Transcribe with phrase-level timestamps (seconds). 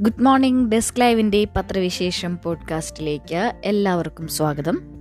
[0.00, 5.00] Good morning desk ലൈവിന്റെ പത്രവിശേഷം പോഡ്കാസ്റ്റിലേക്ക് എല്ലാവർക്കും സ്വാഗതം.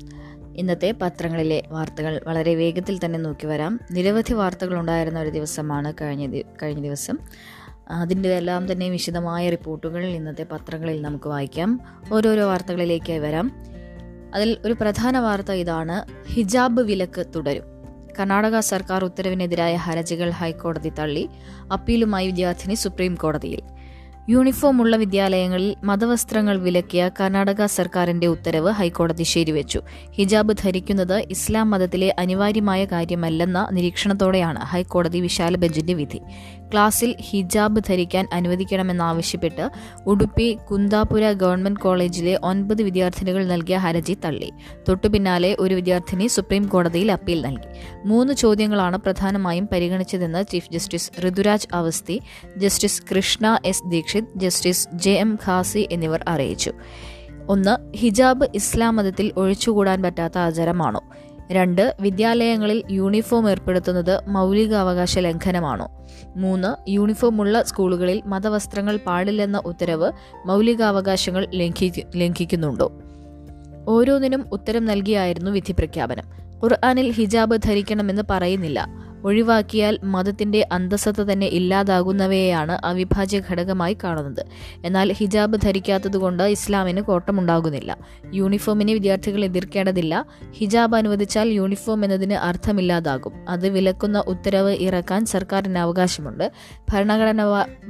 [0.55, 3.79] ഇന്നത്തെ പത്രങ്ങളിലെ വാർത്തകൾ വളരെ വേഗത്തിൽ തന്നെ നോക്കി വരാം.
[3.91, 7.17] നിരവധി വാർത്തകൾ ഉണ്ടായിരുന്ന ഒരു ദിവസമാണ് കഴിഞ്ഞ കഴിഞ്ഞ ദിവസം.
[7.89, 11.79] അതിന്റെ എല്ലാം തന്നെ വിശദമായ റിപ്പോർട്ടുകൾ ഇന്നത്തെ പത്രങ്ങളിൽ നമുക്ക് വായിക്കാം.
[12.13, 13.51] ഓരോരോ വാർത്തകളിലേക്ക് വരാം.
[14.35, 17.63] അതിൽ ഒരു പ്രധാന വാർത്ത ഇതാണ് ഹിജാബ് വിലക്ക് തുടരും.
[18.19, 21.29] കർണാടക സർക്കാർ ഉത്തരവിനെതിരായ ഹർജികൾ ഹൈക്കോടതി തള്ളി.
[21.73, 23.76] അപ്പീലുമായി വിദ്യാർത്ഥിനി സുപ്രീം കോടതിയിൽ.
[24.29, 29.81] യൂണിഫോം ഉള്ള വിദ്യാലയങ്ങളിൽ മതവസ്ത്രങ്ങൾ വിലക്കിയ കർണാടക സർക്കാരിന്റെ ഉത്തരവ് ഹൈക്കോടതി ശരിവെച്ചു.
[30.11, 36.21] ഹിജാബ് ധരിക്കുന്നത് ഇസ്ലാം മതത്തിലെ അനിവാര്യമായ കാര്യമല്ലെന്ന നിരീക്ഷണത്തോടെയാണ് ഹൈക്കോടതി വിശാല ബെഞ്ചിന്റെ വിധി.
[36.71, 39.69] ക്ലാസ്സിൽ ഹിജാബ് ധരിക്കാൻ അനുവദിക്കണമെന്നാവശ്യപ്പെട്ട്
[40.07, 44.51] ഉടുപ്പി കുന്താപുര ഗവൺമെന്റ് കോളേജിലെ ഒൻപത് വിദ്യാർത്ഥിനികൾ നൽകിയ ഹർജി തള്ളി.
[44.89, 47.67] തൊട്ടുപിന്നാലെ ഒരു വിദ്യാർത്ഥിനി സുപ്രീം കോടതിയിൽ അപ്പീൽ നൽകി.
[48.05, 52.19] മൂന്ന് ചോദ്യങ്ങളാണ് പ്രധാനമായും പരിഗണിച്ചതെന്ന് chief justice Rituraj Awasthi
[52.57, 56.71] justice Krishna S Dixit justice J M Khazi എന്നിവർ അറിയിച്ചു.
[57.49, 61.03] ഒന്ന് ഹിജാബ് ഇസ്ലാം മതത്തിൽ ഒഴിച്ചുകൂടാൻ പറ്റാത്ത ആചാരമാണോ.
[61.51, 65.89] രണ്ട് വിദ്യാലയങ്ങളിൽ യൂണിഫോം ഏർപ്പെടുത്തുന്നത് മൗലികാവകാശ ലംഘനമാണോ.
[66.35, 70.11] മൂന്ന് യൂണിഫോമുള്ള സ്കൂളുകളിൽ മതവസ്ത്രങ്ങൾ പാടില്ലെന്ന ഉത്തരവ്
[70.45, 71.47] മൗലികാവകാശങ്ങൾ
[72.15, 73.01] ലംഘിക്കുന്നുണ്ടോ?
[73.87, 76.23] ഓരോന്നിനും ഉത്തരം നൽകിയായിരുന്നു വിധി പ്രഖ്യാപനം
[76.63, 79.06] ഖുർആാനിൽ ഹിജാബ് ധരിക്കണമെന്ന് പറയുന്നില്ല.
[79.25, 84.45] ഒഴിവാക്കിയാൽ മതത്തിന്റെ അന്തസ്സത്ത തന്നെ ഇല്ലാതാകുന്നവയെയാണ് അവിഭാജ്യ ഘടകമായി കാണുന്നത്.
[84.85, 87.97] എന്നാൽ ഹിജാബ് ധരിക്കാത്തതുകൊണ്ട് ഇസ്ലാമിന് കോട്ടമുണ്ടാകുന്നില്ല.
[88.33, 90.25] യൂണിഫോമിനെ വിദ്യാർത്ഥികൾ എതിർക്കേണ്ടതില്ല.
[90.51, 93.31] ഹിജാബ് അനുവദിച്ചാൽ യൂണിഫോം എന്നതിന് അർത്ഥമില്ലാതാകും.
[93.49, 96.51] അത് വിലക്കുന്ന ഉത്തരവ് ഇറക്കാൻ സർക്കാരിന് അവകാശമുണ്ട്.
[96.93, 97.43] ഭരണഘടന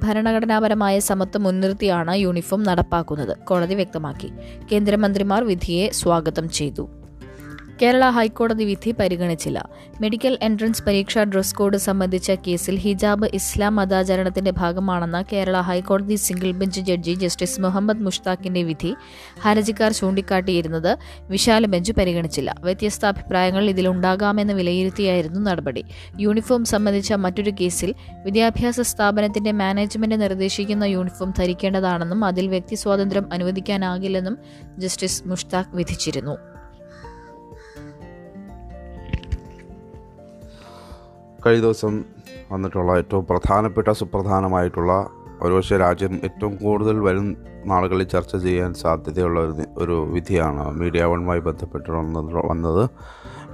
[0.03, 3.37] ഭരണഘടനാപരമായ സമത്വം മുൻനിർത്തിയാണ് യൂണിഫോം നടപ്പാക്കുന്നത്.
[3.37, 4.29] കോടതി വ്യക്തമാക്കി.
[4.71, 6.89] കേന്ദ്രമന്ത്രിമാർ വിധിയെ സ്വാഗതം ചെയ്തു.
[7.81, 9.69] കേരള ഹൈക്കോടതി വിധി പരിഗണിച്ചില്ല.
[10.01, 16.81] മെഡിക്കൽ എൻട്രൻസ് പരീക്ഷാ ഡ്രസ് കോഡ് സംബന്ധിച്ച കേസിൽ ഹിജാബ് ഇസ്ലാം മതാചരണത്തിന്റെ ഭാഗമാണെന്ന കേരള ഹൈക്കോടതി single bench
[16.81, 18.95] judge justice Muhammad മുഷ്താഖിന്റെ വിധി
[19.41, 20.97] ഹർജിക്കാർ ചൂണ്ടിക്കാട്ടിയിരുന്നത്
[21.29, 22.55] വിശാല ബെഞ്ച് പരിഗണിച്ചില്ല.
[22.59, 25.85] വ്യത്യസ്ത അഭിപ്രായങ്ങൾ ഇതിലുണ്ടാകാമെന്ന് വിലയിരുത്തിയായിരുന്നു നടപടി.
[26.19, 27.95] യൂണിഫോം സംബന്ധിച്ച മറ്റൊരു കേസിൽ
[28.25, 34.37] വിദ്യാഭ്യാസ സ്ഥാപനത്തിന്റെ മാനേജ്മെന്റ് നിർദ്ദേശിക്കുന്ന യൂണിഫോം ധരിക്കേണ്ടതാണെന്നും അതിൽ വ്യക്തി സ്വാതന്ത്ര്യം അനുവദിക്കാനാകില്ലെന്നും
[34.77, 36.56] ജസ്റ്റിസ് മുഷ്താഖ് വിധിച്ചിരുന്നു.
[41.45, 42.03] കഴിഞ്ഞ ദിവസം
[42.51, 45.09] വന്നിട്ടുള്ള ഏറ്റവും പ്രധാനപ്പെട്ട സുപ്രധാനമായിട്ടുള്ള
[45.41, 51.91] ഒരുപക്ഷെ രാജ്യം ഏറ്റവും കൂടുതൽ വരും നാളുകളിൽ ചർച്ച ചെയ്യാൻ സാധ്യതയുള്ള ഒരു ഒരു വിധിയാണ് മീഡിയ വണ്ണുമായി ബന്ധപ്പെട്ട്
[52.47, 52.89] വന്നത്.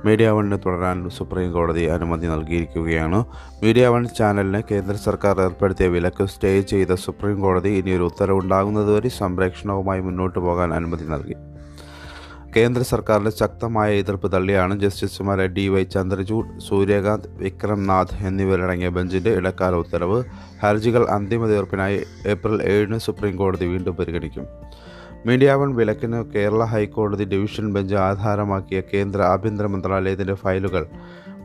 [0.06, 3.26] മീഡിയ വണ്ണിന് തുടരാൻ സുപ്രീം കോടതി അനുമതി നൽകിയിരിക്കുകയാണ്.
[3.64, 10.40] മീഡിയ വൺ ചാനലിന് കേന്ദ്ര സർക്കാർ ഏർപ്പെടുത്തിയ വിലക്ക് സ്റ്റേ ചെയ്ത സുപ്രീം കോടതി ഇനിയൊരു ഉത്തരവുണ്ടാകുന്നതുവരെ സംരക്ഷണവുമായി മുന്നോട്ട്
[10.40, 11.53] പോകാൻ അനുമതി നൽകി.
[12.56, 20.24] കേന്ദ്ര സർക്കാരിന്റെ ശക്തമായ എതിർപ്പ് തള്ളിയാണ് ജസ്റ്റിസുമാരെ ഡി വൈ ചന്ദ്രചൂഡ് സൂര്യകാന്ത് വിക്രംനാഥ് എന്നിവരടങ്ങിയ ബെഞ്ചിന്റെ ഇടക്കാല ഉത്തരവ്.
[20.64, 24.46] ഹർജികൾ അന്തിമ തീർപ്പിനായി ഏപ്രിൽ ഏഴിന് സുപ്രീം കോടതി വീണ്ടും പരിഗണിക്കും.
[25.26, 30.86] മീഡിയ വൺ വിലക്കിന് കേരള ഹൈക്കോടതി ഡിവിഷൻ ബെഞ്ച് ആധാരമാക്കിയ കേന്ദ്ര ആഭ്യന്തര മന്ത്രാലയത്തിന്റെ ഫയലുകൾ.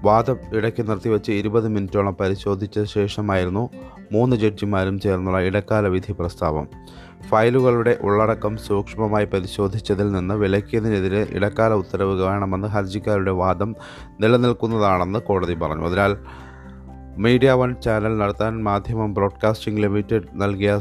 [0.05, 3.71] വാദം ഇടയ്ക്ക് നിർത്തിവെച്ച് ഇരുപത് മിനിറ്റോളം പരിശോധിച്ച ശേഷമായിരുന്നു
[4.13, 6.69] മൂന്ന് ജഡ്ജിമാരും ചേർന്നുള്ള ഇടക്കാല വിധി പ്രസ്താവം.
[7.27, 13.77] ഫയലുകളുടെ ഉള്ളടക്കം സൂക്ഷ്മമായി പരിശോധിച്ചതിൽ നിന്ന് വിലക്കിയതിനെതിരെ ഇടക്കാല ഉത്തരവ് വേണമെന്ന് ഹർജിക്കാരുടെ വാദം
[14.21, 15.87] നിലനിൽക്കുന്നതാണെന്ന് കോടതി പറഞ്ഞു.
[15.87, 16.17] അതിനാൽ
[17.17, 20.79] മീഡിയ വൺ ചാനൽ നടത്താൻ മാധ്യമം ബ്രോഡ്കാസ്റ്റിംഗ് ലിമിറ്റഡ് നൽകിയ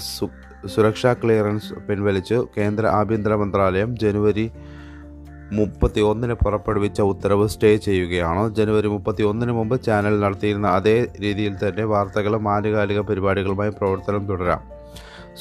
[0.65, 4.51] സുരക്ഷാ ക്ലിയറൻസ് പിൻവലിച്ച് കേന്ദ്ര ആഭ്യന്തര മന്ത്രാലയം ജനുവരി
[5.51, 8.55] മുപ്പത്തി ഒന്നിന് പുറപ്പെടുവിച്ച ഉത്തരവ് സ്റ്റേ ചെയ്യുകയാണ്.
[8.55, 14.76] ജനുവരി മുപ്പത്തി ഒന്നിന് മുമ്പ് ചാനൽ നടത്തിയിരുന്ന അതേ രീതിയിൽ തന്നെ വാർത്തകളും ആനുകാലിക പരിപാടികളുമായി പ്രവർത്തനം തുടരാം.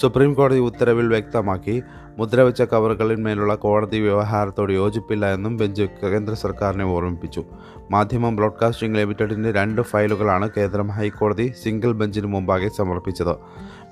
[0.01, 1.83] സുപ്രീം കോടതി ഉത്തരവിൽ വ്യക്തമാക്കി
[2.19, 7.45] മുദ്രവെച്ച കവറുകളിന്മേലുള്ള കോടതി വ്യവഹാരത്തോട് യോജിപ്പില്ല എന്നും ബെഞ്ച് കേന്ദ്ര സർക്കാരിനെ ഓർമ്മിപ്പിച്ചു.
[7.91, 13.35] മാധ്യമം ബ്രോഡ്കാസ്റ്റിംഗ് ലിമിറ്റഡിന്റെ രണ്ട് ഫയലുകളാണ് കേന്ദ്രം ഹൈക്കോടതി സിംഗിൾ ബെഞ്ചിന് മുമ്പാകെ സമർപ്പിച്ചത്.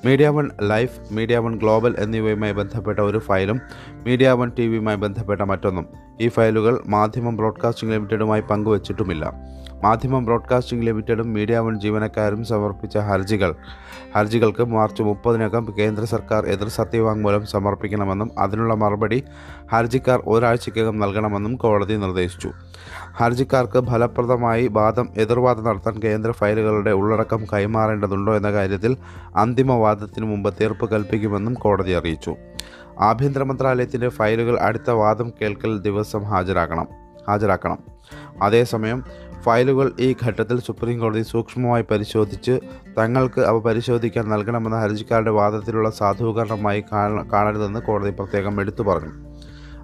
[0.05, 3.61] Media one life media one global എന്നിവയുമായി ബന്ധപ്പെട്ട ഒരു ഫയലും
[4.07, 5.87] മീഡിയ വൺ ടി വിയുമായി ബന്ധപ്പെട്ട മറ്റൊന്നും.
[6.21, 9.25] ഈ ഫയലുകൾ മാധ്യമം ബ്രോഡ്കാസ്റ്റിംഗ് ലിമിറ്റഡുമായി പങ്കുവച്ചിട്ടുമില്ല.
[9.85, 13.55] മാധ്യമം ബ്രോഡ്കാസ്റ്റിംഗ് ലിമിറ്റഡും മീഡിയ വൺ ജീവനക്കാരും സമർപ്പിച്ച ഹർജികൾ.
[14.15, 19.25] ഹർജികൾക്ക് മാർച്ച് മുപ്പതിനകം കേന്ദ്ര സർക്കാർ എതിർ സത്യവാങ്മൂലം സമർപ്പിക്കണമെന്നും അതിനുള്ള മറുപടി
[19.73, 22.51] ഹർജിക്കാർ ഒരാഴ്ചയ്ക്കകം നൽകണമെന്നും കോടതി നിർദ്ദേശിച്ചു.
[23.17, 28.97] ഹർജിക്കാർക്ക് ഫലപ്രദമായി വാദം എതിർവാദം നടത്താൻ കേന്ദ്ര ഫയലുകളുടെ ഉള്ളടക്കം കൈമാറേണ്ടതുണ്ടോ എന്ന കാര്യത്തിൽ
[29.37, 32.37] അന്തിമവാദത്തിനു മുമ്പ് തീർപ്പ് കൽപ്പിക്കുമെന്നും കോടതി അറിയിച്ചു.
[33.01, 36.89] ആഭ്യന്തര മന്ത്രാലയത്തിന്റെ ഫയലുകൾ അടുത്ത വാദം കേൾക്കൽ ദിവസം ഹാജരാക്കണം.
[37.29, 37.79] ഹാജരാക്കണം.
[38.43, 39.05] അതേസമയം
[39.45, 42.61] ഫയലുകൾ ഈ ഘട്ടത്തിൽ സുപ്രീം കോടതി സൂക്ഷ്മമായി പരിശോധിച്ച്
[42.99, 46.85] തങ്ങൾക്ക് അവ പരിശോധിക്കാൻ നൽകണമെന്ന ഹർജിക്കാരുടെ വാദത്തിലുള്ള സാധൂകരണമായി
[47.33, 49.13] കാണരുതെന്ന് കോടതി പ്രത്യേകം എടുത്തു പറഞ്ഞു.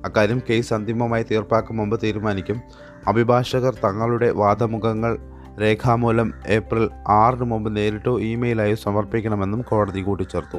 [0.04, 2.60] അക്കാര്യം കേസ് അന്തിമമായി തീർപ്പാക്കും മുമ്പ് തീരുമാനിക്കും.
[3.08, 5.18] അഭിഭാഷകർ തങ്ങളുടെ വാദമുഖങ്ങൾ
[5.60, 10.58] രേഖാമൂലം ഏപ്രിൽ ആറിന് മുമ്പ് നേരിട്ടോ ഇമെയിലായോ സമർപ്പിക്കണമെന്നും കോടതി കൂട്ടിച്ചേർത്തു.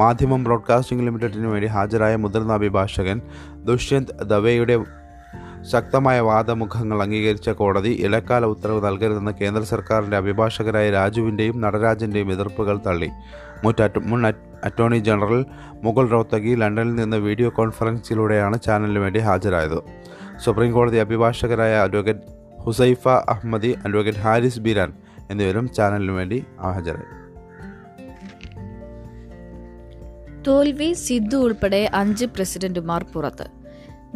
[0.00, 3.20] മാധ്യമം ബ്രോഡ്കാസ്റ്റിംഗ് ലിമിറ്റഡിന് വേണ്ടി ഹാജരായ മുതിർന്ന അഭിഭാഷകൻ
[3.64, 4.76] ദുഷ്യന്ത് ദവെയുടെ
[5.72, 13.08] ശക്തമായ വാദമുഖങ്ങൾ അംഗീകരിച്ച കോടതി ഇടക്കാല ഉത്തരവ് നൽകരുതെന്ന് കേന്ദ്ര സർക്കാരിന്റെ അഭിഭാഷകരായ രാജുവിന്റെയും നടരാജന്റെയും എതിർപ്പുകൾ തള്ളി.
[13.64, 14.26] മുറ്റ് മുൻ
[14.64, 15.44] അറ്റോർണി ജനറൽ
[15.82, 19.82] മുകുൾ റോത്തഗി ലണ്ടനിൽ നിന്ന് വീഡിയോ കോൺഫറൻസിലൂടെയാണ് ചാനലിന് വേണ്ടി ഹാജരായത്.
[20.44, 24.92] സുപ്രീം കോടതി അഭിഭാഷകരായ അഡ്വക്കേറ്റ് ഹുസൈഫ അഹമ്മദി അഡ്വക്കേറ്റ് ഹാരിസ് ബിരാൻ
[25.30, 27.26] എന്നിവരും ചാനലിന് വേണ്ടി ഹാജരായി.
[30.46, 33.55] തോൽവി സിദ്ധു ഉൾപ്പെടെ അഞ്ച് പ്രസിഡന്റുമാർ പുറത്ത്.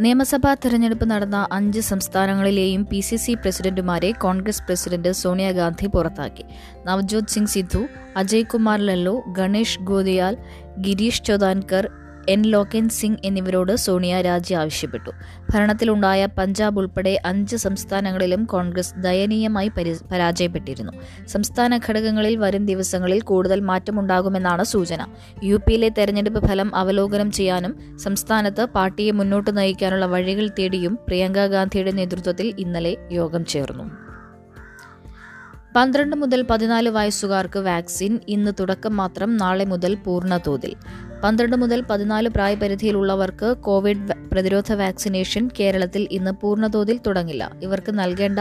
[0.02, 6.44] നിയമസഭാ തെരഞ്ഞെടുപ്പ് നടന്ന അഞ്ച് സംസ്ഥാനങ്ങളിലെയും പി സി സി പ്രസിഡന്റുമാരെ കോൺഗ്രസ് പ്രസിഡന്റ് സോണിയാഗാന്ധി പുറത്താക്കി.
[6.87, 7.82] നവ്ജോത് സിംഗ് സിദ്ധു
[8.17, 10.37] അജയ് കുമാർ ലല്ലോ ഗണേഷ് ഗോദിയാൽ
[10.79, 11.87] ഗിരീഷ് ചോദാൻകർ
[12.32, 15.11] എൻ ലോകൻ സിംഗ് എന്നിവരോട് സോണിയ രാജി ആവശ്യപ്പെട്ടു.
[15.50, 19.71] ഭരണത്തിലുണ്ടായ പഞ്ചാബ് ഉൾപ്പെടെ അഞ്ച് സംസ്ഥാനങ്ങളിലും കോൺഗ്രസ് ദയനീയമായി
[20.12, 20.93] പരാജയപ്പെട്ടിരുന്നു.
[21.27, 25.06] സംസ്ഥാന ഘടകങ്ങളിൽ വരും ദിവസങ്ങളിൽ കൂടുതൽ മാറ്റമുണ്ടാകുമെന്നാണ് സൂചന.
[25.44, 32.55] യു പിയിലെ തെരഞ്ഞെടുപ്പ് ഫലം അവലോകനം ചെയ്യാനും സംസ്ഥാനത്ത് പാർട്ടിയെ മുന്നോട്ട് നയിക്കാനുള്ള വഴികൾ തേടിയും പ്രിയങ്ക ഗാന്ധിയുടെ നേതൃത്വത്തിൽ
[32.59, 33.85] ഇന്നലെ യോഗം ചേർന്നു.
[35.76, 40.73] പന്ത്രണ്ട് മുതൽ പതിനാല് വയസ്സുകാർക്ക് വാക്സിൻ ഇന്ന് തുടക്കം മാത്രം നാളെ മുതൽ പൂർണ തോതിൽ
[41.25, 47.52] പന്ത്രണ്ട് മുതൽ പതിനാല് പ്രായപരിധിയിലുള്ളവർക്ക് കോവിഡ് പ്രതിരോധ വാക്സിനേഷൻ കേരളത്തിൽ ഇന്ന് പൂർണതോതിൽ തുടങ്ങില്ല.
[47.62, 48.38] ഇവർക്ക് നൽകേണ്ട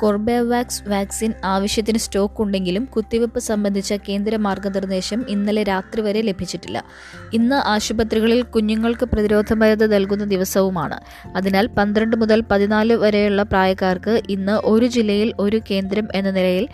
[0.00, 6.84] കോർബെവാക്സ് വാക്സിൻ ആവശ്യത്തിന് സ്റ്റോക്ക് ഉണ്ടെങ്കിലും കുത്തിവയ്പ് സംബന്ധിച്ച കേന്ദ്ര മാർഗനിർദ്ദേശം ഇന്നലെ രാത്രി വരെ ലഭിച്ചിട്ടില്ല.
[7.32, 11.00] ഇന്ന് ആശുപത്രികളിൽ കുഞ്ഞുങ്ങൾക്ക് പ്രതിരോധ മരുന്ന് നൽകുന്ന ദിവസവുമാണ്.
[11.36, 16.68] അതിനാൽ പന്ത്രണ്ട് മുതൽ പതിനാല് വരെയുള്ള പ്രായക്കാർക്ക് ഇന്ന് ഒരു ജില്ലയിൽ ഒരു കേന്ദ്രം എന്ന നിലയിൽ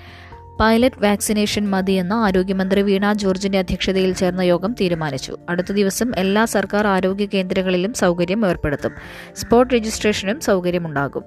[0.61, 5.39] പൈലറ്റ് വാക്സിനേഷൻ മതിയെന്ന് ആരോഗ്യമന്ത്രി വീണ ജോർജിന്റെ അധ്യക്ഷതയിൽ ചേർന്ന യോഗം തീരുമാനിച്ചു.
[5.49, 8.93] അടുത്ത ദിവസം എല്ലാ സർക്കാർ ആരോഗ്യ കേന്ദ്രങ്ങളിലും സൗകര്യം ഏർപ്പെടുത്തും.
[9.37, 11.25] സ്പോട്ട് രജിസ്ട്രേഷനും സൗകര്യമുണ്ടാകും.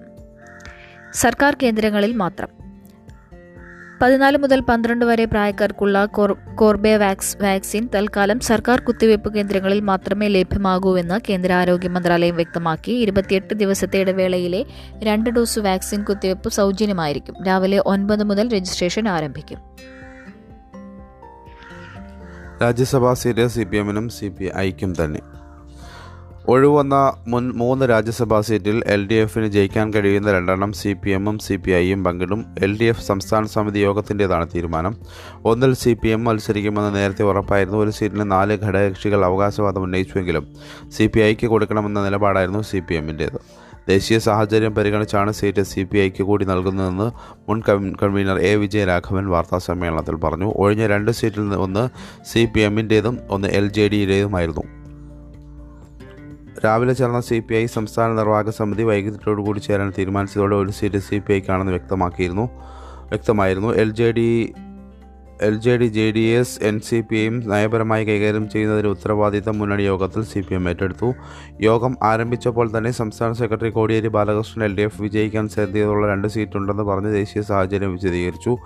[1.13, 2.62] സർക്കാർ കേന്ദ്രങ്ങളിൽ മാത്രം.
[4.03, 6.05] പതിനാല് മുതൽ പന്ത്രണ്ട് വരെ പ്രായക്കാർക്കുള്ള
[6.55, 12.91] കോർബെവാക്സ് വാക്സിൻ തൽക്കാലം സർക്കാർ കുത്തിവയ്പ് കേന്ദ്രങ്ങളിൽ മാത്രമേ ലഭ്യമാകൂവെന്ന് കേന്ദ്ര ആരോഗ്യ മന്ത്രാലയം വ്യക്തമാക്കി.
[12.91, 14.65] ഇരുപത്തിയെട്ട് ദിവസത്തെ ഇടവേളയിലെ
[15.03, 17.35] രണ്ട് ഡോസ് വാക്സിൻ കുത്തിവയ്പ് സൗജന്യമായിരിക്കും.
[17.47, 19.59] രാവിലെ ഒൻപത് മുതൽ രജിസ്ട്രേഷൻ ആരംഭിക്കും.
[22.61, 25.19] രാജ്യസഭാ സീറ്റ് സി പി എമ്മിനും സി പി ഐക്കും തന്നെ.
[26.51, 26.95] ഒഴിവന്ന
[27.27, 31.71] മുൻ മൂന്ന് രാജ്യസഭാ സീറ്റിൽ എൽ ഡി എഫിന് ജയിക്കാൻ കഴിയുന്ന രണ്ടെണ്ണം സി പി എമ്മും സി പി
[31.71, 32.45] ഐയും പങ്കിടും.
[32.65, 34.95] എൽ ഡി എഫ് സംസ്ഥാന സമിതി യോഗത്തിന്റെതാണ് തീരുമാനം.
[35.45, 37.77] ഒന്നിൽ സി പി എം മത്സരിക്കുമെന്ന് നേരത്തെ ഉറപ്പായിരുന്നു.
[37.77, 40.47] ഒരു സീറ്റിന് നാല് ഘടകകക്ഷികൾ അവകാശവാദം ഉന്നയിച്ചുവെങ്കിലും
[40.97, 43.39] സി പി ഐക്ക് കൊടുക്കണമെന്ന നിലപാടായിരുന്നു സി പി എമ്മിന്റേത്.
[43.87, 47.11] ദേശീയ സാഹചര്യം പരിഗണിച്ചാണ് സീറ്റ് സി പി ഐക്ക് കൂടി നൽകുന്നതെന്ന്
[47.49, 47.59] മുൻ
[48.03, 50.51] കൺവീനർ എ വിജയരാഘവൻ വാർത്താ സമ്മേളനത്തിൽ പറഞ്ഞു.
[50.55, 51.89] ഒഴിഞ്ഞ രണ്ട് സീറ്റിൽ ഒന്ന്
[52.33, 54.82] സി പി എമ്മിന്റേതും ഒന്ന് എൽ ജെ ഡിയുടേതുമായിരുന്നു.
[56.65, 61.33] രാവിലെ ചേർന്ന സി പി ഐ സംസ്ഥാന നിർവാഹക സമിതി വൈകിട്ടോടുകൂടി ചേരാൻ തീരുമാനിച്ചതോടെ ഒരു സീറ്റ് സി പി
[61.33, 62.49] ഐക്കാണെന്ന് വ്യക്തമാക്കിയിരുന്നു.
[63.09, 63.73] വ്യക്തമായിരുന്നു.
[63.73, 64.53] L J D
[65.41, 69.83] L J D J D S N C P ഐയും നയപരമായി കൈകാര്യം ചെയ്യുന്നതിന് ഉത്തരവാദിത്തം മുന്നണി
[69.83, 71.13] യോഗത്തിൽ സി പി എം ഏറ്റെടുത്തു.
[71.61, 77.13] യോഗം ആരംഭിച്ചപ്പോൾ തന്നെ സംസ്ഥാന secretary Kodiyeri Balakrishnan L D F വിജയിക്കാൻ സാധ്യതയുള്ള രണ്ട് സീറ്റുണ്ടെന്ന് പറഞ്ഞ്
[77.13, 78.57] ദേശീയ സാഹചര്യം വിശദീകരിച്ചു.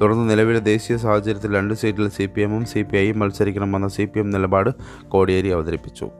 [0.00, 4.18] തുടർന്ന് നിലവിലെ ദേശീയ സാഹചര്യത്തിൽ രണ്ട് സീറ്റിൽ സി പി എമ്മും സി പി ഐയും മത്സരിക്കണമെന്ന സി പി
[4.18, 4.70] എം നിലപാട്
[5.08, 6.10] കോടിയേരി അവതരിപ്പിച്ചു.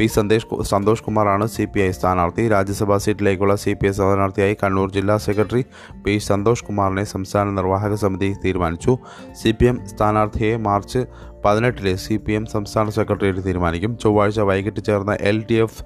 [0.00, 2.42] പി സന്ദേശ് സന്തോഷ് കുമാറാണ് സി പി ഐ സ്ഥാനാർത്ഥി.
[2.52, 5.62] രാജ്യസഭാ സീറ്റിലേക്കുള്ള സി പി ഐ സ്ഥാനാർത്ഥിയായി കണ്ണൂർ ജില്ലാ സെക്രട്ടറി
[6.04, 8.92] പി സന്തോഷ് കുമാറിനെ സംസ്ഥാന നിർവാഹക സമിതി തീരുമാനിച്ചു.
[9.40, 11.02] സി പി എം സ്ഥാനാർത്ഥിയെ മാർച്ച്
[11.44, 13.92] പതിനെട്ടിലെ സി പി എം സംസ്ഥാന സെക്രട്ടേറിയറ്റ് തീരുമാനിക്കും.
[14.02, 15.80] ചൊവ്വാഴ്ച വൈകിട്ട് ചേർന്ന എൽ ഡി എഫ്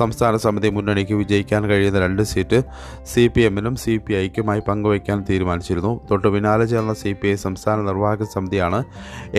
[0.00, 2.60] സംസ്ഥാന സമിതി മുന്നണിക്ക് വിജയിക്കാൻ കഴിയുന്ന രണ്ട് സീറ്റ്
[3.12, 5.92] സി പി എമ്മിനും സി പി ഐക്കുമായി പങ്കുവയ്ക്കാൻ തീരുമാനിച്ചിരുന്നു.
[6.10, 8.80] തൊട്ടു പിന്നാലെ ചേർന്ന സി പി ഐ സംസ്ഥാന നിർവാഹക സമിതിയാണ്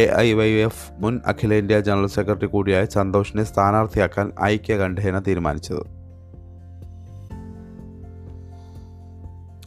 [0.04, 5.84] എ ഐ വൈ എഫ് മുൻ അഖിലേന്ത്യാ ജനറൽ സെക്രട്ടറി കൂടിയായ സന്തോഷിനെ സ്ഥാനാർത്ഥിയാക്കാൻ ഐക്യകണ്ഠേന തീരുമാനിച്ചത്.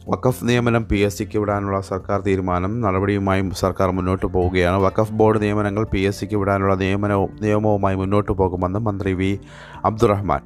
[0.09, 4.77] വഖഫ് നിയമനം പി എസ് സിക്ക് വിടാനുള്ള സർക്കാർ തീരുമാനം നടപടിയുമായി സർക്കാർ മുന്നോട്ട് പോവുകയാണ്.
[4.77, 9.39] വഖഫ് ബോർഡ് നിയമനങ്ങൾ പി എസ് സിക്ക് വിടാനുള്ള നിയമനവും നിയമവുമായി മുന്നോട്ട് പോകുമെന്ന് മന്ത്രി വി.
[9.85, 10.41] അബ്ദുറഹ്മാൻ.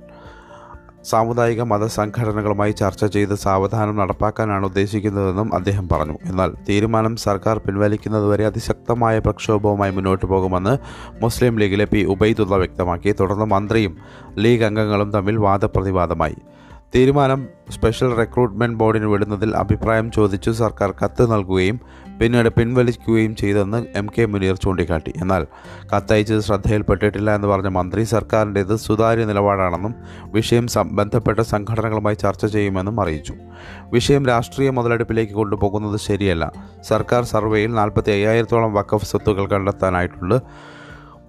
[1.04, 6.18] സാമുദായിക മതസംഘടനകളുമായി ചർച്ച ചെയ്ത് സാവധാനം നടപ്പാക്കാനാണ് ഉദ്ദേശിക്കുന്നതെന്നും അദ്ദേഹം പറഞ്ഞു.
[6.26, 10.78] എന്നാൽ തീരുമാനം സർക്കാർ പിൻവലിക്കുന്നതുവരെ അതിശക്തമായ പ്രക്ഷോഭവുമായി മുന്നോട്ട് പോകുമെന്ന്
[11.22, 12.04] മുസ്ലിം ലീഗിലെ പി.
[12.04, 13.16] ഉബൈദുള്ള വ്യക്തമാക്കി.
[13.20, 13.98] തുടർന്ന് മന്ത്രിയും
[14.38, 16.36] ലീഗ് അംഗങ്ങളും തമ്മിൽ വാദപ്രതിവാദമായി.
[16.96, 21.80] തീരുമാനം സ്പെഷ്യൽ റിക്രൂട്ട്മെന്റ് ബോർഡിന് വിടുന്നതിൽ അഭിപ്രായം ചോദിച്ചു സർക്കാർ കത്ത് നൽകുകയും
[22.22, 25.14] പിന്നീട് പിൻവലിക്കുകയും ചെയ്തെന്ന് എം കെ മുനീർ ചൂണ്ടിക്കാട്ടി.
[25.22, 25.48] എന്നാൽ
[25.96, 33.34] കത്തയച്ചത് ശ്രദ്ധയിൽപ്പെട്ടിട്ടില്ല എന്ന് പറഞ്ഞ മന്ത്രി സർക്കാരിന്റേത് സുതാര്യ നിലപാടാണെന്നും വിഷയം ബന്ധപ്പെട്ട സംഘടനകളുമായി ചർച്ച ചെയ്യുമെന്നും അറിയിച്ചു.
[33.94, 36.52] വിഷയം രാഷ്ട്രീയ മുതലെടുപ്പിലേക്ക് കൊണ്ടുപോകുന്നത് ശരിയല്ല.
[36.82, 40.40] സർക്കാർ സർവേയിൽ നാൽപ്പത്തി അയ്യായിരത്തോളം വക്കഫ് സ്വത്തുക്കൾ കണ്ടെത്താനായിട്ടുണ്ട്.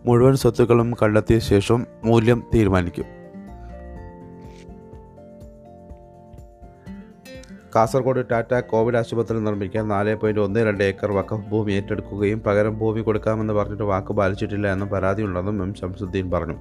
[0.07, 3.20] മുഴുവൻ സ്വത്തുക്കളും കണ്ടെത്തിയ ശേഷം മൂല്യം തീരുമാനിക്കും.
[7.75, 13.01] കാസർഗോഡ് ടാറ്റ കോവിഡ് ആശുപത്രി നിർമ്മിക്കാൻ നാല് പോയിന്റ് ഒന്ന് രണ്ട് ഏക്കർ വക്കഫ് ഭൂമി ഏറ്റെടുക്കുകയും പകരം ഭൂമി
[13.01, 16.57] കൊടുക്കാമെന്ന് പറഞ്ഞിട്ട് വാക്ക് പാലിച്ചിട്ടില്ല എന്നും പരാതിയുണ്ടെന്നും എം ശംസുദ്ദീൻ പറഞ്ഞു.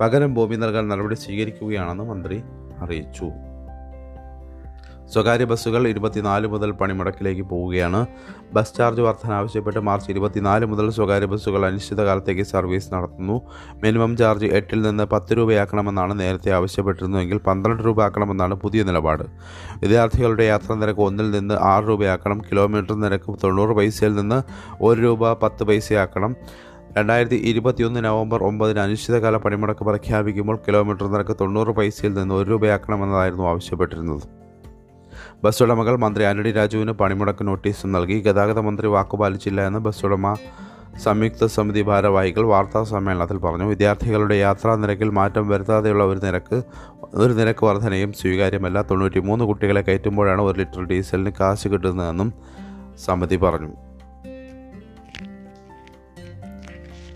[0.00, 2.42] പകരം ഭൂമി നൽകാൻ നടപടി സ്വീകരിക്കുകയാണെന്ന് മന്ത്രി
[2.80, 3.28] അറിയിച്ചു.
[5.12, 8.00] സ്വകാര്യ ബസ്സുകൾ ഇരുപത്തിനാല് മുതൽ പണിമുടക്കിലേക്ക് പോവുകയാണ്.
[8.54, 13.36] ബസ് ചാർജ് വർധന ആവശ്യപ്പെട്ട് മാർച്ച് ഇരുപത്തിനാല് മുതൽ സ്വകാര്യ ബസ്സുകൾ അനിശ്ചിതകാലത്തേക്ക് സർവീസ് നടത്തുന്നു.
[13.82, 19.24] മിനിമം ചാർജ് എട്ടിൽ നിന്ന് പത്ത് രൂപയാക്കണമെന്നാണ് നേരത്തെ ആവശ്യപ്പെട്ടിരുന്നതെങ്കിൽ പന്ത്രണ്ട് രൂപ ആക്കണമെന്നാണ് പുതിയ നിലപാട്.
[19.82, 22.40] വിദ്യാർത്ഥികളുടെ യാത്രാ നിരക്ക് ഒന്നിൽ നിന്ന് ആറ് രൂപയാക്കണം.
[22.50, 24.42] കിലോമീറ്റർ നിരക്ക് തൊണ്ണൂറ് പൈസയിൽ നിന്ന്
[24.80, 26.34] ഒരു രൂപ പത്ത് പൈസയാക്കണം.
[26.98, 34.47] രണ്ടായിരത്തി ഇരുപത്തിയൊന്ന് നവംബർ ഒമ്പതിന് അനിശ്ചിതകാല പണിമുടക്ക് പ്രഖ്യാപിക്കുമ്പോൾ കിലോമീറ്റർ നിരക്ക് തൊണ്ണൂറ് പൈസയിൽ നിന്ന് ഒരു രൂപയാക്കണമെന്നതായിരുന്നു ആവശ്യപ്പെട്ടിരുന്നത്.
[35.44, 38.20] ബസ് ഉടമകൾ മന്ത്രി ആന്റണി രാജുവിന് പണിമുടക്ക് നോട്ടീസ് നൽകി.
[38.20, 40.34] ഗതാഗത മന്ത്രി വാക്കുപാലിച്ചില്ല എന്ന് ബസ് ഉടമ
[41.04, 43.64] സംയുക്ത സമിതി ഭാരവാഹികൾ വാർത്താ സമ്മേളനത്തിൽ പറഞ്ഞു.
[43.64, 46.62] വിദ്യാർത്ഥികളുടെ യാത്രാ നിരക്കിൽ മാറ്റം വരുത്താതെയുള്ള ഒരു നിരക്ക്
[47.14, 48.82] ഒരു നിരക്ക് വർധനയും സ്വീകാര്യമല്ല.
[48.82, 52.32] തൊണ്ണൂറ്റി മൂന്ന് കുട്ടികളെ കയറ്റുമ്പോഴാണ് ഒരു ലിറ്റർ ഡീസലിന് കാശ് കിട്ടുന്നതെന്നും
[52.98, 53.72] സമിതി പറഞ്ഞു.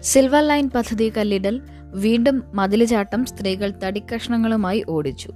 [0.03, 1.63] സിൽവർ ലൈൻ പദ്ധതി കല്ലിടൽ
[1.95, 5.33] വീണ്ടും മതിലുചാട്ടം സ്ത്രീകൾ തടിക്കഷ്ണങ്ങളുമായി ഓടിച്ചു.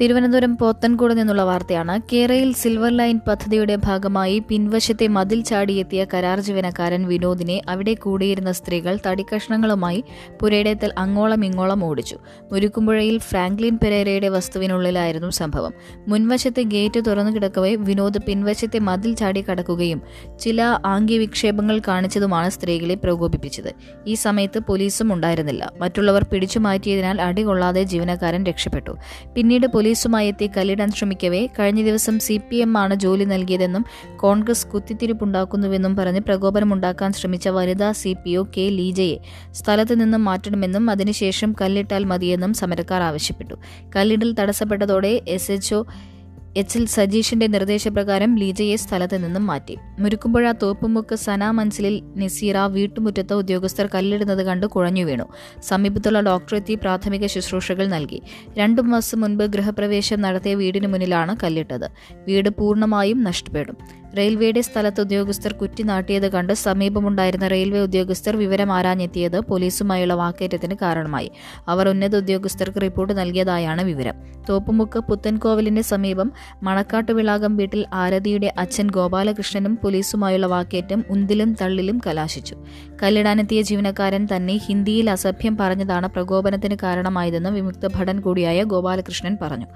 [0.00, 2.00] തിരുവനന്തപുരം പോത്തൻകൂട് നിന്നുള്ള വാർത്തയാണ്.
[2.12, 10.04] കേരയിൽ സിൽവർ ലൈൻ പദ്ധതിയുടെ ഭാഗമായി പിൻവശത്തെ മതിൽ ചാടിയെത്തിയ കരാർ ജീവനക്കാരൻ വിനോദിനെ അവിടെ കൂടിയിരുന്ന സ്ത്രീകൾ തടിക്കഷ്ണങ്ങളുമായി
[10.42, 12.18] പുരയിടത്തിൽ അങ്ങോളം ഇങ്ങോളം ഓടിച്ചു.
[12.52, 15.72] മുരുക്കുമ്പുഴയിൽ ഫ്രാങ്ക്ലിൻ പെരേരയുടെ വസ്തുവിനുള്ളിലായിരുന്നു സംഭവം.
[16.08, 20.02] മുൻവശത്തെ ഗേറ്റ് തുറന്നു കിടക്കവേ വിനോദ് പിൻവശത്തെ മതിൽ ചാടി കടക്കുകയും
[20.40, 23.74] ചില ആംഗ്യവിക്ഷേപങ്ങൾ കാണിച്ചതുമാണ് സ്ത്രീകളെ പ്രകോപിപ്പിച്ചത്.
[24.06, 25.72] ഈ സമയത്ത് പോലീസും ഉണ്ടായിരുന്നില്ല.
[25.80, 28.96] മറ്റുള്ളവർ പിടിച്ചു മാറ്റിയതിനാൽ അടികൊള്ളാതെ ജീവനക്കാരൻ രക്ഷപ്പെട്ടു.
[29.34, 33.84] പിന്നീട് പോലീസുമായി എത്തി കല്ലിടാൻ ശ്രമിക്കവേ കഴിഞ്ഞ ദിവസം സി പി എം ആണ് ജോലി നൽകിയതെന്നും
[34.16, 39.18] കോൺഗ്രസ് കുത്തിത്തിരിപ്പുണ്ടാക്കുന്നുവെന്നും പറഞ്ഞ് പ്രകോപനമുണ്ടാക്കാൻ ശ്രമിച്ച വനിതാ സി പി ഒ കെ ലീജയെ
[39.52, 43.54] സ്ഥലത്ത് നിന്നും മാറ്റണമെന്നും അതിനുശേഷം കല്ലിട്ടാൽ മതിയെന്നും സമരക്കാർ ആവശ്യപ്പെട്ടു.
[43.96, 45.80] കല്ലിടൽ തടസ്സപ്പെട്ടതോടെ എസ് എച്ച്ഒ
[46.56, 49.78] എച്ച് എൽ സജീഷിന്റെ നിർദ്ദേശപ്രകാരം ലീജയെ സ്ഥലത്ത് നിന്നും മാറ്റി.
[49.98, 55.24] മുരുക്കുമ്പുഴ തോപ്പുമുക്ക് സന മൻസിലിൽ നസീറ വീട്ടുമുറ്റത്ത് ഉദ്യോഗസ്ഥർ കല്ലിടുന്നത് കണ്ട് കുഴഞ്ഞു വീണു.
[55.62, 58.22] സമീപത്തുള്ള ഡോക്ടറെത്തി പ്രാഥമിക ശുശ്രൂഷകൾ നൽകി.
[58.58, 61.88] രണ്ടു മാസം മുൻപ് ഗൃഹപ്രവേശം നടത്തിയ വീടിന് മുന്നിലാണ് കല്ലിട്ടത്.
[62.12, 63.76] വീട് പൂർണമായും നഷ്ടപ്പെടും
[64.18, 71.30] റെയിൽവേയുടെ സ്ഥലത്ത് ഉദ്യോഗസ്ഥർ കുറ്റിനാട്ടിയത് കണ്ട് സമീപമുണ്ടായിരുന്ന റെയിൽവേ ഉദ്യോഗസ്ഥർ വിവരം ആരാഞ്ഞെത്തിയത് പോലീസുമായുള്ള വാക്കേറ്റത്തിന് കാരണമായി.
[71.68, 74.14] അവർ ഉന്നത ഉദ്യോഗസ്ഥർക്ക് റിപ്പോർട്ട് നൽകിയതായാണ് വിവരം.
[74.48, 76.32] തോപ്പുമുക്ക് പുത്തൻകോവിലിന്റെ സമീപം
[76.62, 82.54] മണക്കാട്ട് മണക്കാട്ടുവിളാകം വീട്ടിൽ ആരതിയുടെ അച്ഛൻ ഗോപാലകൃഷ്ണനും പോലീസുമായുള്ള വാക്കേറ്റം ഉന്തിലും തള്ളിലും കലാശിച്ചു.
[83.02, 89.66] കല്ലിടാനെത്തിയ ജീവനക്കാരൻ തന്നെ ഹിന്ദിയിൽ അസഭ്യം പറഞ്ഞതാണ് പ്രകോപനത്തിന് കാരണമായതെന്ന് വിമുക്ത ഭടൻ കൂടിയായ ഗോപാലകൃഷ്ണൻ പറഞ്ഞു.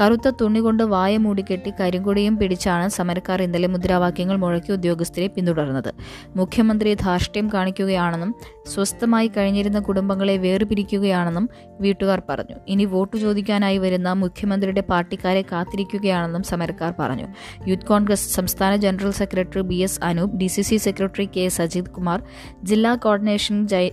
[0.00, 5.88] കറുത്ത തുണി കൊണ്ട് വായ മൂടിക്കെട്ടി കരിങ്കൊടിയും പിടിച്ചാണ് സമരക്കാർ ഇന്നലെ മുദ്രാവാക്യങ്ങൾ മുഴക്കി ഉദ്യോഗസ്ഥരെ പിന്തുടർന്നത്.
[6.36, 8.30] മുഖ്യമന്ത്രി ധാർഷ്ട്യം കാണിക്കുകയാണെന്നും
[8.74, 11.46] സ്വസ്ഥമായി കഴിഞ്ഞിരുന്ന കുടുംബങ്ങളെ വേർപിരിക്കുകയാണെന്നും
[11.80, 12.56] വീട്ടുകാർ പറഞ്ഞു.
[12.68, 17.26] ഇനി വോട്ട് ചോദിക്കാനായി വരുന്ന മുഖ്യമന്ത്രിയുടെ പാർട്ടിക്കാരെ കാത്തിരിക്കുകയാണെന്നും സമരക്കാർ പറഞ്ഞു.
[17.68, 22.22] യൂത്ത് കോൺഗ്രസ് സംസ്ഥാന general secretary B S Anoop D C C secretary K Sajith Kumar
[22.62, 23.84] ജില്ലാ കോർഡിനേഷൻ ജൈ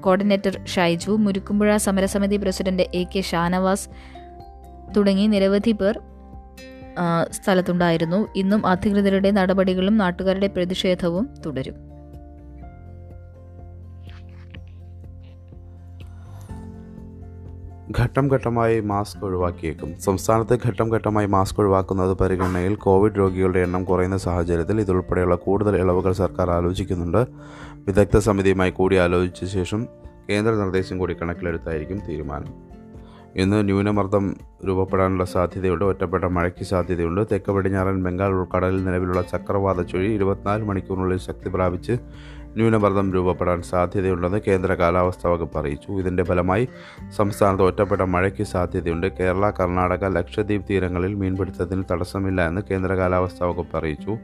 [0.00, 3.88] കോർഡിനേറ്റർ ഷൈജു മുരുക്കുമ്പുഴ സമരസമിതി പ്രസിഡന്റ് എ കെ ഷാനവാസ്
[4.96, 5.96] തുടങ്ങി നിരവധി പേർ
[7.32, 8.28] സ്ഥലത്തുണ്ടായിരുന്നു.
[8.36, 11.90] ഇന്നും അധികൃതരുടെ നടപടികളും നാട്ടുകാരുടെ പ്രതിഷേധവും തുടരും.
[18.00, 20.00] ഘട്ടം ഘട്ടമായി മാസ്ക് ഒഴിവാക്കിയേക്കും.
[20.00, 26.50] സംസ്ഥാനത്ത് ഘട്ടം ഘട്ടമായി മാസ്ക് ഒഴിവാക്കുന്നത് പരിഗണനയിൽ കോവിഡ് രോഗികളുടെ എണ്ണം കുറയുന്ന സാഹചര്യത്തിൽ ഇതുൾപ്പെടെയുള്ള കൂടുതൽ ഇളവുകൾ സർക്കാർ
[26.50, 27.26] ആലോചിക്കുന്നുണ്ട്.
[27.74, 29.88] വിദഗ്ധ സമിതിയുമായി കൂടി ആലോചിച്ച ശേഷം
[30.30, 32.69] കേന്ദ്ര നിർദ്ദേശം കൂടി കണക്കിലെടുത്തായിരിക്കും തീരുമാനം.
[33.36, 37.26] ഇന്ന് ന്യൂനമർദ്ദം രൂപപ്പെടാനുള്ള സാധ്യതയുണ്ട് ഒറ്റപ്പെട്ട മഴയ്ക്ക് സാധ്യതയുണ്ട്.
[37.32, 41.92] തെക്ക് പടിഞ്ഞാറൻ ബംഗാൾ ഉൾക്കടലിൽ നിലവിലുള്ള ചക്രവാത ചുഴി ഇരുപത്തിനാല് മണിക്കൂറിനുള്ളിൽ ശക്തി പ്രാപിച്ച്
[42.56, 45.92] ന്യൂനമർദ്ദം രൂപപ്പെടാൻ സാധ്യതയുണ്ടെന്ന് കേന്ദ്ര കാലാവസ്ഥാ വകുപ്പ് അറിയിച്ചു.
[45.92, 46.68] ഇതിന്റെ ഫലമായി
[47.16, 49.06] സംസ്ഥാനത്ത് ഒറ്റപ്പെട്ട മഴയ്ക്ക് സാധ്യതയുണ്ട്.
[49.06, 54.16] കേരള കർണാടക ലക്ഷദ്വീപ് തീരങ്ങളിൽ മീൻപിടുത്തത്തിന് തടസ്സമില്ല എന്ന് കേന്ദ്ര കാലാവസ്ഥാ വകുപ്പ് അറിയിച്ചു.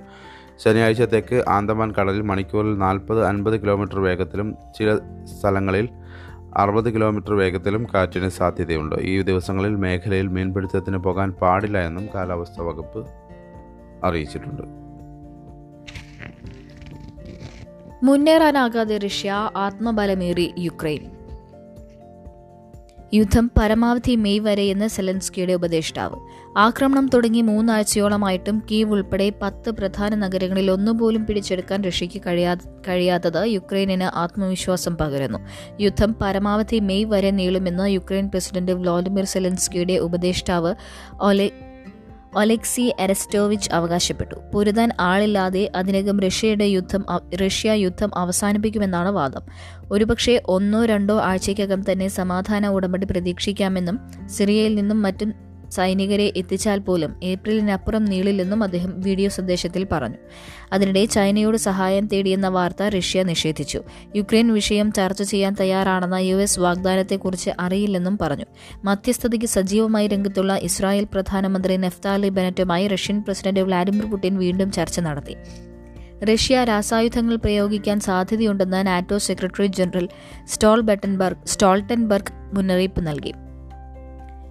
[0.65, 4.97] ശനിയാഴ്ചത്തേക്ക് തെക്ക് ആന്തമാൻ കടലിൽ മണിക്കൂറിൽ നാൽപ്പത് അൻപത് കിലോമീറ്റർ വേഗത്തിലും ചില
[5.41, 5.89] സ്ഥലങ്ങളിൽ
[6.57, 8.95] അറുപത് കിലോമീറ്റർ വേഗത്തിലും കാറ്റിന് സാധ്യതയുണ്ട്.
[8.95, 13.07] ഈ ദിവസങ്ങളിൽ മേഖലയിൽ മീൻപിടുത്തത്തിന് പോകാൻ പാടില്ല എന്നും കാലാവസ്ഥാ വകുപ്പ്
[14.05, 14.63] അറിയിച്ചിട്ടുണ്ട്.
[18.03, 21.16] മുന്നേറാനാകാതെ റഷ്യ ആത്മബലമേറി യുക്രൈൻ.
[23.15, 26.17] യുദ്ധം പരമാവധി മെയ് വരെയെന്ന് സെലൻസ്കിയുടെ ഉപദേഷ്ടാവ്.
[26.57, 32.57] ആക്രമണം തുടങ്ങി മൂന്നാഴ്ചയോളമായിട്ടും കീവ് ഉൾപ്പെടെ പത്ത് പ്രധാന നഗരങ്ങളിൽ ഒന്നുപോലും പിടിച്ചെടുക്കാൻ റഷ്യയ്ക്ക് കഴിയാ
[32.89, 35.39] കഴിയാത്തത് യുക്രൈനിന് ആത്മവിശ്വാസം പകരുന്നു.
[35.81, 40.75] യുദ്ധം പരമാവധി മെയ് വരെ നീളുമെന്ന് യുക്രൈൻ പ്രസിഡന്റ് വ്ളാഡിമിർ സെലൻസ്കിയുടെ ഉപദേഷ്ടാവ്
[41.21, 41.51] ഒലെ
[42.37, 44.35] ഒലെക്സി എരസ്റ്റോവിച്ച് അവകാശപ്പെട്ടു.
[44.55, 47.05] പൊരുതാൻ ആളില്ലാതെ അതിനകം റഷ്യയുടെ യുദ്ധം
[47.35, 49.41] റഷ്യ യുദ്ധം അവസാനിപ്പിക്കുമെന്നാണ് വാദം.
[49.91, 55.46] ഒരുപക്ഷെ ഒന്നോ രണ്ടോ ആഴ്ചയ്ക്കകം തന്നെ സമാധാന ഉടമ്പടി പ്രതീക്ഷിക്കാമെന്നും സിറിയയിൽ നിന്നും മറ്റും
[55.77, 60.19] സൈനികരെ എത്തിച്ചാൽ പോലും ഏപ്രിലിനപ്പുറം നീളില്ലെന്നും അദ്ദേഹം വീഡിയോ സന്ദേശത്തിൽ പറഞ്ഞു.
[60.73, 63.81] അതിനിടെ ചൈനയോട് സഹായം തേടിയെന്ന വാർത്ത റഷ്യ നിഷേധിച്ചു.
[64.17, 68.47] യുക്രൈൻ വിഷയം ചർച്ച ചെയ്യാൻ തയ്യാറാണെന്ന യു എസ് വാഗ്ദാനത്തെക്കുറിച്ച് അറിയില്ലെന്നും പറഞ്ഞു.
[68.85, 75.37] മധ്യസ്ഥതയ്ക്ക് സജീവമായി രംഗത്തുള്ള ഇസ്രായേൽ പ്രധാനമന്ത്രി നെഫ്താലി ബെനറ്റുമായി റഷ്യൻ പ്രസിഡന്റ് വ്ളാഡിമിർ പുടിൻ വീണ്ടും ചർച്ച നടത്തി.
[76.29, 80.07] റഷ്യ രാസായുധങ്ങൾ പ്രയോഗിക്കാൻ സാധ്യതയുണ്ടെന്ന് NATO secretary general
[80.81, 83.33] Stoltenberg Stoltenberg മുന്നറിയിപ്പ് നൽകി.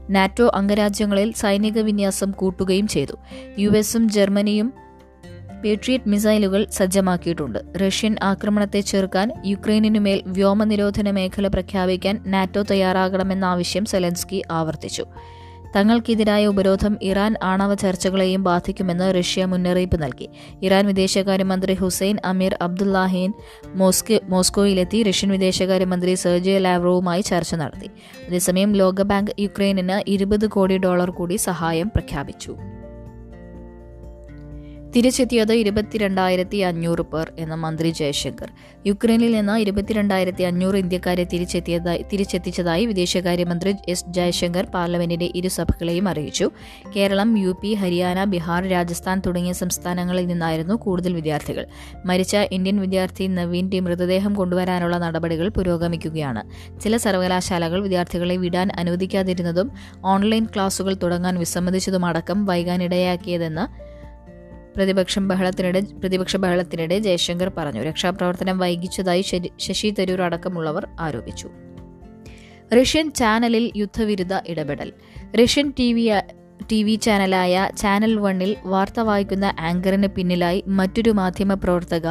[0.09, 3.13] നാറ്റോ അംഗരാജ്യങ്ങളിൽ സൈനിക വിന്യാസം കൂട്ടുകയും ചെയ്തു.
[3.59, 4.73] യു എസും ജർമ്മനിയും
[5.63, 7.59] പേട്രിയറ്റ് മിസൈലുകൾ സജ്ജമാക്കിയിട്ടുണ്ട്.
[7.87, 15.05] റഷ്യൻ ആക്രമണത്തെ ചെറുക്കാൻ യുക്രൈനിനുമേൽ വ്യോമനിരോധന മേഖല പ്രഖ്യാപിക്കാൻ നാറ്റോ തയ്യാറാകണമെന്ന ആവശ്യം സെലൻസ്കി ആവർത്തിച്ചു.
[15.75, 20.29] തങ്ങൾക്കെതിരായ ഉപരോധം ഇറാൻ ആണവ ചർച്ചകളെയും ബാധിക്കുമെന്ന് റഷ്യ മുന്നറിയിപ്പ് നൽകി.
[20.61, 23.33] ഇറാൻ വിദേശകാര്യമന്ത്രി ഹുസൈൻ അമീർ അബ്ദുല്ലാഹിൻ
[23.65, 27.89] മോസ്കോ മോസ്കോയിലെത്തി റഷ്യൻ വിദേശകാര്യമന്ത്രി സെർജിയ ലാവ്രോവുമായി ചർച്ച നടത്തി.
[28.27, 32.55] അതേസമയം ലോകബാങ്ക് യുക്രൈനിന് ഇരുപത് കോടി ഡോളർ കൂടി സഹായം പ്രഖ്യാപിച്ചു.
[34.95, 38.49] തിരിച്ചെത്തിയത് ഇരുപത്തിരണ്ടായിരത്തി അഞ്ഞൂറ് പേർ എന്ന മന്ത്രി ജയശങ്കർ.
[38.85, 46.51] യുക്രൈനിൽ നിന്ന് ഇരുപത്തിരണ്ടായിരത്തി അഞ്ഞൂറ് ഇന്ത്യക്കാരെ തിരിച്ചെത്തിയതായി തിരിച്ചെത്തിച്ചതായി വിദേശകാര്യമന്ത്രി എസ് ജയശങ്കർ പാർലമെന്റിന്റെ ഇരുസഭകളെയും അറിയിച്ചു.
[46.95, 51.65] കേരളം യു പി ഹരിയാന ബിഹാർ രാജസ്ഥാൻ തുടങ്ങിയ സംസ്ഥാനങ്ങളിൽ നിന്നായിരുന്നു കൂടുതൽ വിദ്യാർത്ഥികൾ.
[52.05, 56.43] മരിച്ച ഇന്ത്യൻ വിദ്യാർത്ഥി നവീന്റെ മൃതദേഹം കൊണ്ടുവരാനുള്ള നടപടികൾ പുരോഗമിക്കുകയാണ്.
[56.79, 59.71] ചില സർവകലാശാലകൾ വിദ്യാർത്ഥികളെ വിടാൻ അനുവദിക്കാതിരുന്നതും
[60.05, 63.84] ഓൺലൈൻ ക്ലാസുകൾ തുടങ്ങാൻ വിസമ്മതിച്ചതുമടക്കം വൈകാനിടയാക്കിയതെന്ന്
[64.75, 67.81] പ്രതിപക്ഷം ബഹളത്തിനിടെ പ്രതിപക്ഷ ബഹളത്തിനിടെ ജയശങ്കർ പറഞ്ഞു.
[67.81, 69.21] രക്ഷാപ്രവർത്തനം വൈകിച്ചതായി
[69.59, 71.49] ശശി തരൂർ അടക്കമുള്ളവർ ആരോപിച്ചു.
[72.77, 74.93] റഷ്യൻ ചാനലിൽ യുദ്ധവിരുദ്ധ ഇടപെടൽ.
[75.43, 76.11] Russian T V
[76.71, 82.07] T V ചാനലായ channel വണ്ണിൽ വാർത്ത വായിക്കുന്ന ആങ്കറിന് പിന്നിലായി മറ്റൊരു മാധ്യമ പ്രവർത്തക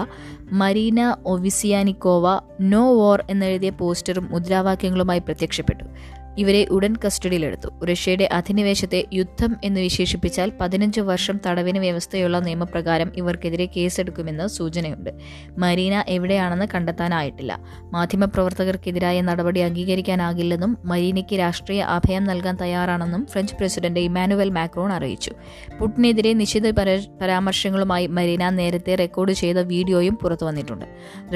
[0.52, 5.84] മരീന ഒവിസിയാനിക്കോവ നോ വോർ എന്നെഴുതിയ പോസ്റ്ററും മുദ്രാവാക്യങ്ങളുമായി പ്രത്യക്ഷപ്പെട്ടു.
[6.38, 7.84] ഇവരെ ഉടൻ കസ്റ്റഡിയിലെടുത്തു.
[7.84, 15.10] റഷ്യയുടെ അധിനിവേശത്തെ യുദ്ധം എന്ന് വിശേഷിപ്പിച്ചാൽ പതിനഞ്ച് വർഷം തടവിന് വ്യവസ്ഥയുള്ള നിയമപ്രകാരം ഇവർക്കെതിരെ കേസെടുക്കുമെന്ന് സൂചനയുണ്ട്.
[15.58, 17.60] മരീന എവിടെയാണെന്ന് കണ്ടെത്താനായിട്ടില്ല.
[17.92, 25.32] മാധ്യമപ്രവർത്തകർക്കെതിരായ നടപടി അംഗീകരിക്കാനാകില്ലെന്നും മരീനയ്ക്ക് രാഷ്ട്രീയ അഭയം നൽകാൻ തയ്യാറാണെന്നും ഫ്രഞ്ച് പ്രസിഡന്റ് ഇമാനുവൽ മാക്രോൺ അറിയിച്ചു.
[25.80, 30.86] പുട്ടിനെതിരെ നിശ്ചിത പര- പരാമർശങ്ങളുമായി മരീന നേരത്തെ റെക്കോർഡ് ചെയ്ത വീഡിയോയും പുറത്തു വന്നിട്ടുണ്ട്.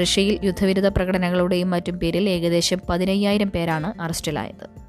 [0.01, 4.88] റഷ്യയിൽ യുദ്ധവിരുദ്ധ പ്രകടനങ്ങളുടെയും മറ്റും പേരിൽ ഏകദേശം പതിനയ്യായിരം പേരാണ് അറസ്റ്റിലായത്.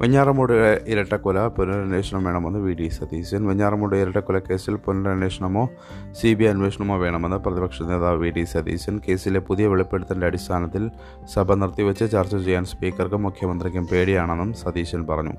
[0.00, 3.46] വെഞ്ഞാറമൂട് ഇരട്ടക്കൊല പുനരന്വേഷണം വേണമെന്ന് വി ഡി സതീശൻ.
[3.46, 5.70] വെഞ്ഞാറമൂട് ഇരട്ടക്കൊല കേസിൽ പുനരന്വേഷണമോ
[6.12, 9.00] സി ബി ഐ അന്വേഷണമോ വേണമെന്ന് പ്രതിപക്ഷ നേതാവ് വി ഡി സതീശൻ.
[9.08, 10.90] കേസിലെ പുതിയ വെളിപ്പെടുത്തലിന്റെ അടിസ്ഥാനത്തിൽ
[11.34, 15.32] സഭ നിർത്തിവെച്ച് ചർച്ച ചെയ്യാൻ സ്പീക്കർക്കും മുഖ്യമന്ത്രിക്കും പേടിയാണെന്നും സതീശൻ പറഞ്ഞു.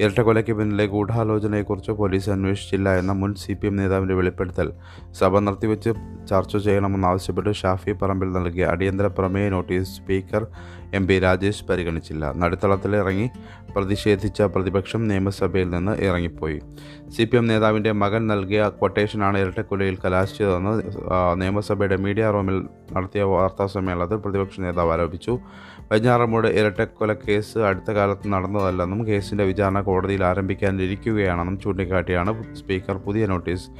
[0.00, 4.72] ഇരട്ടക്കൊലയ്ക്ക് പിന്നിലെ ഗൂഢാലോചനയെക്കുറിച്ച് പോലീസ് അന്വേഷിച്ചില്ല എന്ന മുൻ സി പി എം നേതാവിന്റെ വെളിപ്പെടുത്തൽ.
[5.12, 5.90] സഭ നിർത്തിവെച്ച്
[6.30, 10.46] ചർച്ച ചെയ്യണമെന്നാവശ്യപ്പെട്ട് ഷാഫി പറമ്പിൽ നൽകിയ അടിയന്തര പ്രമേയ notice speaker
[10.94, 12.32] M P Rajesh പരിഗണിച്ചില്ല.
[12.36, 13.28] നടുത്തളത്തിലിറങ്ങി
[13.76, 16.60] പ്രതിഷേധിച്ച പ്രതിപക്ഷം നിയമസഭയിൽ നിന്ന് ഇറങ്ങിപ്പോയി.
[17.16, 20.82] സി പി എം നേതാവിന്റെ മകൻ നൽകിയ കൊട്ടേഷനാണ് ഇരട്ടക്കൊലയിൽ കലാശിച്ചതെന്ന്
[21.42, 25.38] നിയമസഭയുടെ മീഡിയ റൂമിൽ നടത്തിയ വാർത്താ സമ്മേളനത്തിൽ പ്രതിപക്ഷ നേതാവ് ആരോപിച്ചു.
[25.92, 33.70] വെഞ്ഞാറമൂട് ഇരട്ടക്കൊല കേസ് അടുത്ത കാലത്ത് നടന്നതല്ലെന്നും കേസിന്റെ വിചാരണ കോടതിയിൽ ആരംഭിക്കാനിരിക്കുകയാണെന്നും ചൂണ്ടിക്കാട്ടിയാണ് സ്പീക്കർ പുതിയ നോട്ടീസ്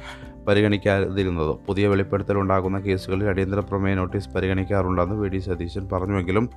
[0.47, 1.57] പരിഗണിക്കാതിരുന്നത്.
[1.67, 6.49] പുതിയ വെളിപ്പെടുത്തലുണ്ടാകുന്ന കേസുകളിൽ അടിയന്തര പ്രമേയ നോട്ടീസ് പരിഗണിക്കാറുണ്ടെന്ന് വി ഡി സതീശൻ പറഞ്ഞുവെങ്കിലും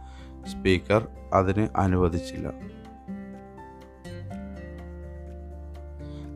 [0.48, 2.70] സ്പീക്കർ അതിന് അനുവദിച്ചില്ല.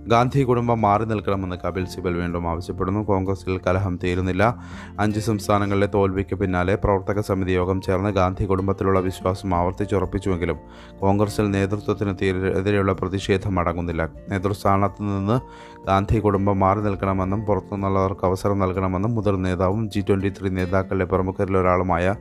[0.07, 3.01] ഗാന്ധി കുടുംബം മാറി നിൽക്കണമെന്ന് കപിൽ സിബൽ വീണ്ടും ആവശ്യപ്പെടുന്നു.
[3.01, 4.57] കോൺഗ്രസിൽ കലഹം തീരുന്നില്ല.
[5.01, 10.59] അഞ്ച് സംസ്ഥാനങ്ങളിലെ തോൽവിക്ക് പിന്നാലെ പ്രവർത്തക സമിതി യോഗം ചേർന്ന് ഗാന്ധി കുടുംബത്തിലുള്ള വിശ്വാസം ആവർത്തിച്ചുറപ്പിച്ചുവെങ്കിലും
[11.01, 14.09] കോൺഗ്രസിൽ നേതൃത്വത്തിന് തീരെ- എതിരെയുള്ള പ്രതിഷേധം അടങ്ങുന്നില്ല.
[14.29, 15.41] നേതൃസ്ഥാനത്ത് നിന്ന്
[15.87, 22.15] ഗാന്ധി കുടുംബം മാറി നിൽക്കണമെന്നും പുറത്തുനിന്നുള്ളവർക്ക് അവസരം നൽകണമെന്നും മുതിർന്ന നേതാവും ജി ട്വന്റി ത്രീ നേതാക്കളുടെ പ്രമുഖരിലൊരാളുമായ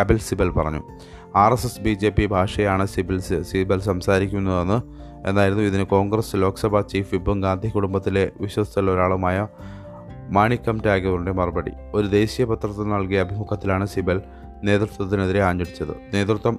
[0.00, 0.82] കപിൽ സിബൽ പറഞ്ഞു.
[1.36, 4.78] R S S B J P ഭാഷയാണ് സിബിൽ സിബൽ സംസാരിക്കുന്നതെന്ന്.
[5.28, 9.48] എന്നായിരുന്നു ഇതിന് കോൺഗ്രസ് ലോക്സഭാ ചീഫ് വിപ്പും ഗാന്ധി കുടുംബത്തിലെ വിശ്വസ്തരിൽ ഒരാളുമായ
[10.30, 11.72] മാണിക്കം ടാഗോറിന്റെ മറുപടി.
[11.94, 14.20] ഒരു ദേശീയ പത്രത്തിൽ നൽകിയ അഭിമുഖത്തിലാണ് സിബൽ
[14.64, 15.96] നേതൃത്വത്തിനെതിരെ ആഞ്ഞടിച്ചത്.
[16.14, 16.58] നേതൃത്വം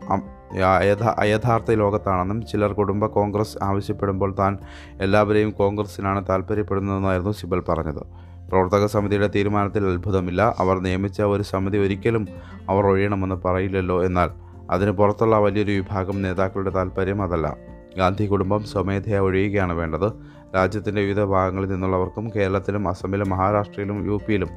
[1.17, 4.57] അയഥാർത്ഥ ലോകത്താണെന്നും ചിലർ കുടുംബ കോൺഗ്രസ് ആവശ്യപ്പെടുമ്പോൾ താൻ
[5.01, 8.03] എല്ലാവരെയും കോൺഗ്രസിനാണ് താല്പര്യപ്പെടുന്നതെന്നായിരുന്നു സിബൽ പറഞ്ഞത്.
[8.49, 10.55] പ്രവർത്തക സമിതിയുടെ തീരുമാനത്തിൽ അത്ഭുതമില്ല.
[10.59, 12.27] അവർ നിയമിച്ച ഒരു സമിതി ഒരിക്കലും
[12.69, 17.57] അവർ ഒഴിയണമെന്ന് പറയില്ലല്ലോ എന്നാൽ അതിന് പുറത്തുള്ള വലിയൊരു വിഭാഗം നേതാക്കളുടെ താല്പര്യം അതല്ല.
[17.97, 20.11] ഗാന്ധി കുടുംബം സ്വമേധയാ ഒഴിയുകയാണ് വേണ്ടത്.
[20.55, 24.49] രാജ്യത്തിന്റെ വിവിധ ഭാഗങ്ങളിൽ നിന്നുള്ളവർക്കും കേരളത്തിലും അസമിലും മഹാരാഷ്ട്രയിലും യു പിയിലും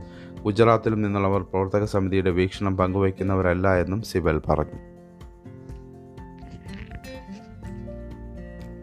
[0.42, 4.98] ഗുജറാത്തിലും നിന്നുള്ളവർ പ്രവർത്തക സമിതിയുടെ വീക്ഷണം പങ്കുവയ്ക്കുന്നവരല്ല എന്നും സിബൽ പറഞ്ഞു.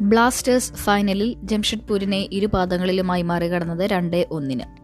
[0.02, 4.75] ബ്ലാസ്റ്റേഴ്സ് ഫൈനലിൽ ജംഷഡ്പൂരിനെ ഇരുപാദങ്ങളിലുമായി മറികടന്നത് രണ്ട് ഒന്നിന്.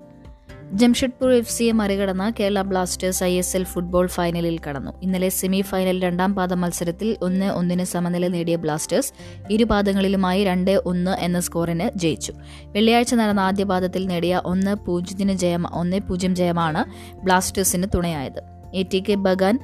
[0.73, 4.91] ജംഷഡ്പൂർ എഫ് സിയെ മറികടന്ന് Kerala Blasters I S L football ഫൈനലിൽ കടന്നു.
[5.01, 9.13] ഇന്നലെ സെമി ഫൈനൽ രണ്ടാം പാദ മത്സരത്തിൽ ഒന്ന് ഒന്നിന് സമനില നേടിയ ബ്ലാസ്റ്റേഴ്സ്
[9.49, 12.33] ഇരുപാദങ്ങളിലുമായി രണ്ട് ഒന്ന് എന്ന സ്കോറിന് ജയിച്ചു.
[12.65, 16.83] വെള്ളിയാഴ്ച നടന്ന ആദ്യ പാദത്തിൽ നേടിയ ഒന്ന് പൂജ്യത്തിന് ജയം ഒന്ന് പൂജ്യം ജയമാണ്
[17.15, 18.41] ബ്ലാസ്റ്റേഴ്സിന് തുണയായത്.
[18.73, 19.59] A T K Bagan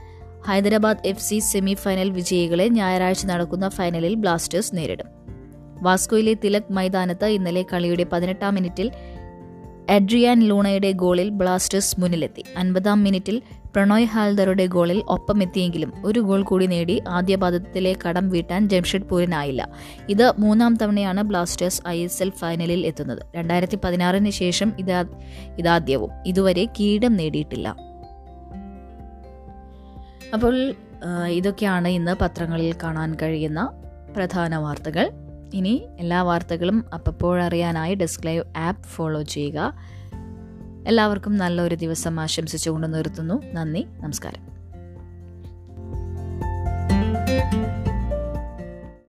[0.47, 5.17] Hyderabad F C semi final വിജയികളെ ഞായറാഴ്ച നടക്കുന്ന ഫൈനലിൽ ബ്ലാസ്റ്റേഴ്സ് നേരിടും.
[5.81, 8.91] വാസ്കോയിലെ തിലക് മൈതാനത്ത് ഇന്നലെ കളിയുടെ പതിനെട്ടാം മിനിറ്റിൽ
[9.89, 12.43] അഡ്രിയാൻ ലൂണയുടെ ഗോളിൽ ബ്ലാസ്റ്റേഴ്സ് മുന്നിലെത്തി.
[12.57, 13.41] അൻപതാം മിനിറ്റിൽ
[13.75, 19.69] പ്രണോയ് ഹാൽദറുടെ ഗോളിൽ ഒപ്പമെത്തിയെങ്കിലും ഒരു ഗോൾ കൂടി നേടി ആദ്യപാദത്തിലെ കടം വീട്ടാൻ ജംഷഡ്പൂരിനായില്ല.
[20.09, 23.21] ഇത് മൂന്നാം തവണയാണ് ബ്ലാസ്റ്റേഴ്സ് ഐ എസ് എൽ ഫൈനലിൽ എത്തുന്നത്.
[23.35, 25.05] രണ്ടായിരത്തി പതിനാറിന് ശേഷം ഇതാ
[25.57, 26.09] ഇതാദ്യവും.
[26.25, 27.75] ഇതുവരെ കിരീടം നേടിയിട്ടില്ല.
[30.33, 30.73] അപ്പോൾ
[31.27, 33.61] ഇതൊക്കെയാണ് ഇന്ന് പത്രങ്ങളിൽ കാണാൻ കഴിയുന്ന
[34.15, 35.26] പ്രധാന വാർത്തകൾ.
[35.53, 39.73] ഇനി എല്ലാ വാർത്തകളും അപ്പോഴറിയാനായി ഡെസ്ക് ലൈവ് ആപ്പ് ഫോളോ ചെയ്യുക.
[40.87, 43.41] എല്ലാവർക്കും നല്ലൊരു ദിവസം ആശംസിച്ചുകൊണ്ട് നിർത്തുന്നു.
[43.53, 44.57] നന്ദി നമസ്കാരം.